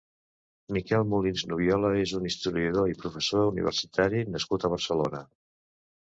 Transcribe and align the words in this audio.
Miquel 0.75 1.03
Molins 1.09 1.41
Nubiola 1.49 1.91
és 2.03 2.13
un 2.19 2.25
historiador 2.29 2.89
i 2.93 2.97
professor 3.03 3.43
universitari 3.51 4.23
nascut 4.37 4.65
a 4.65 4.71
Barcelona. 4.75 5.21